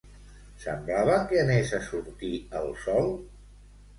Semblava 0.61 1.17
que 1.33 1.37
anés 1.41 1.75
a 1.79 1.83
sortir 1.89 2.31
el 2.61 2.73
sol? 2.87 3.13